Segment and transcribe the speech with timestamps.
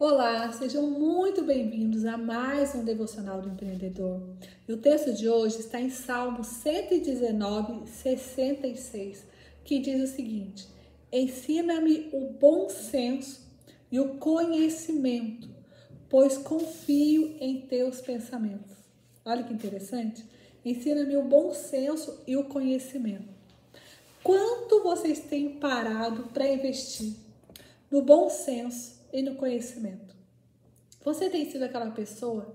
[0.00, 4.22] Olá, sejam muito bem-vindos a mais um Devocional do Empreendedor.
[4.68, 9.24] E o texto de hoje está em Salmo 119, 66,
[9.64, 10.68] que diz o seguinte:
[11.12, 13.40] Ensina-me o bom senso
[13.90, 15.48] e o conhecimento,
[16.08, 18.76] pois confio em teus pensamentos.
[19.24, 20.24] Olha que interessante.
[20.64, 23.34] Ensina-me o bom senso e o conhecimento.
[24.22, 27.16] Quanto vocês têm parado para investir
[27.90, 30.16] no bom senso e no conhecimento.
[31.04, 32.54] Você tem sido aquela pessoa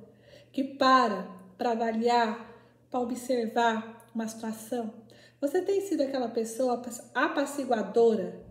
[0.51, 2.53] que para para avaliar,
[2.89, 4.93] para observar uma situação.
[5.39, 6.81] Você tem sido aquela pessoa
[7.13, 8.41] apaciguadora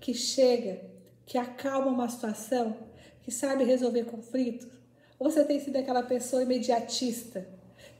[0.00, 0.82] que chega,
[1.26, 2.76] que acalma uma situação,
[3.22, 4.68] que sabe resolver conflitos?
[5.18, 7.46] Ou você tem sido aquela pessoa imediatista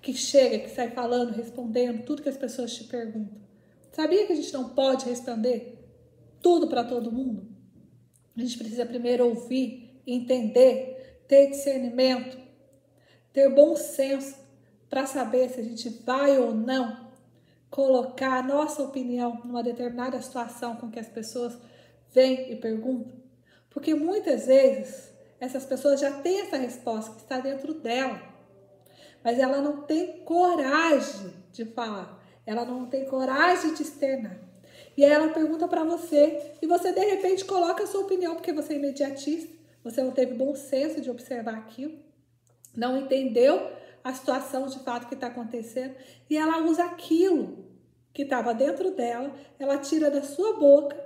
[0.01, 3.39] que chega, que sai falando, respondendo tudo que as pessoas te perguntam?
[3.93, 5.79] Sabia que a gente não pode responder
[6.41, 7.50] tudo para todo mundo?
[8.41, 12.39] A gente precisa primeiro ouvir, entender, ter discernimento,
[13.35, 14.35] ter bom senso
[14.89, 17.11] para saber se a gente vai ou não
[17.69, 21.59] colocar a nossa opinião numa determinada situação com que as pessoas
[22.15, 23.13] vêm e perguntam.
[23.69, 28.23] Porque muitas vezes essas pessoas já têm essa resposta que está dentro dela,
[29.23, 34.50] mas ela não tem coragem de falar, ela não tem coragem de externar.
[35.01, 38.53] E aí ela pergunta para você e você de repente coloca a sua opinião porque
[38.53, 39.51] você é imediatista,
[39.83, 41.99] você não teve bom senso de observar aquilo,
[42.77, 43.73] não entendeu
[44.05, 45.95] a situação de fato que está acontecendo
[46.29, 47.65] e ela usa aquilo
[48.13, 51.03] que estava dentro dela, ela tira da sua boca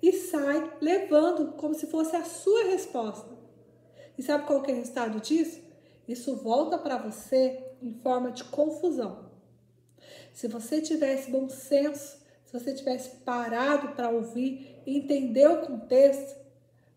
[0.00, 3.36] e sai levando como se fosse a sua resposta.
[4.16, 5.60] E sabe qual que é o resultado disso?
[6.08, 9.30] Isso volta para você em forma de confusão.
[10.32, 12.23] Se você tivesse bom senso se
[12.54, 16.36] você tivesse parado para ouvir e entender o contexto,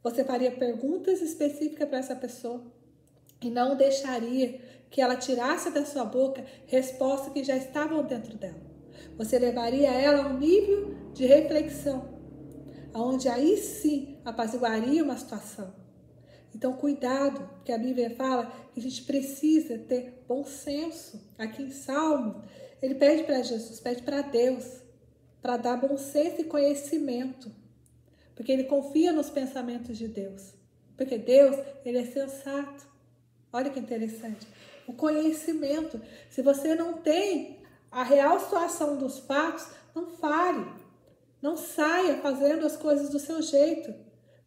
[0.04, 2.64] você faria perguntas específicas para essa pessoa
[3.42, 8.62] e não deixaria que ela tirasse da sua boca respostas que já estavam dentro dela.
[9.18, 12.08] Você levaria ela a um nível de reflexão,
[12.94, 15.74] aonde aí sim apaziguaria uma situação.
[16.54, 21.20] Então, cuidado, porque a Bíblia fala que a gente precisa ter bom senso.
[21.38, 22.44] Aqui em Salmo,
[22.80, 24.87] ele pede para Jesus, pede para Deus
[25.42, 27.52] para dar bom senso e conhecimento,
[28.36, 30.54] porque ele confia nos pensamentos de Deus,
[30.96, 31.56] porque Deus
[31.86, 32.88] ele é sensato.
[33.52, 34.46] Olha que interessante.
[34.88, 36.00] O conhecimento.
[36.30, 37.60] Se você não tem
[37.92, 40.66] a real situação dos fatos, não fale.
[41.42, 43.94] Não saia fazendo as coisas do seu jeito.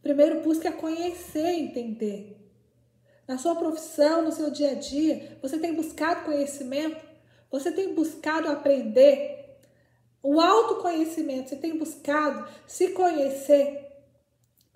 [0.02, 2.36] Primeiro busque a conhecer entender.
[3.26, 7.00] Na sua profissão, no seu dia a dia, você tem buscado conhecimento?
[7.50, 9.39] Você tem buscado aprender
[10.40, 13.86] o autoconhecimento, você tem buscado se conhecer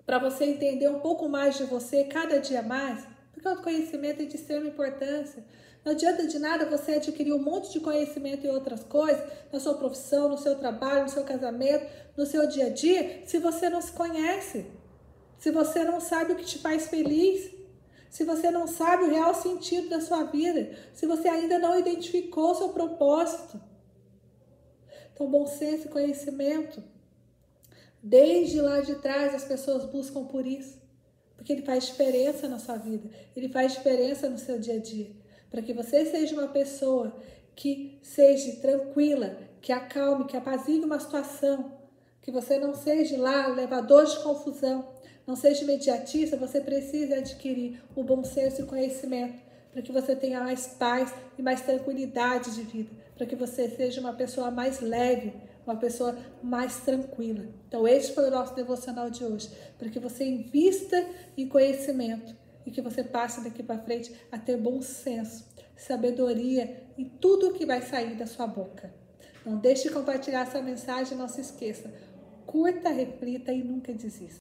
[0.05, 3.03] para você entender um pouco mais de você cada dia mais?
[3.33, 5.43] Porque o autoconhecimento é de extrema importância.
[5.83, 9.73] Não adianta de nada você adquirir um monte de conhecimento em outras coisas, na sua
[9.73, 13.81] profissão, no seu trabalho, no seu casamento, no seu dia a dia, se você não
[13.81, 14.65] se conhece.
[15.37, 17.51] Se você não sabe o que te faz feliz.
[18.09, 20.75] Se você não sabe o real sentido da sua vida.
[20.93, 23.59] Se você ainda não identificou o seu propósito.
[25.15, 26.83] Então, bom senso e conhecimento.
[28.03, 30.77] Desde lá de trás as pessoas buscam por isso.
[31.37, 33.09] Porque ele faz diferença na sua vida.
[33.33, 35.11] Ele faz diferença no seu dia a dia.
[35.49, 37.15] Para que você seja uma pessoa
[37.55, 41.71] que seja tranquila, que acalme, que apazigue uma situação.
[42.21, 44.85] Que você não seja lá levador de confusão.
[45.25, 49.44] Não seja imediatista, você precisa adquirir o bom senso e conhecimento
[49.75, 53.99] para que você tenha mais paz e mais tranquilidade de vida, para que você seja
[53.99, 55.33] uma pessoa mais leve,
[55.67, 57.45] uma pessoa mais tranquila.
[57.67, 62.33] Então, este foi o nosso devocional de hoje, para que você invista em conhecimento
[62.65, 67.65] e que você passe daqui para frente a ter bom senso, sabedoria em tudo que
[67.65, 68.93] vai sair da sua boca.
[69.45, 71.93] Não deixe de compartilhar essa mensagem, não se esqueça.
[72.45, 74.33] Curta, reflita e nunca desista.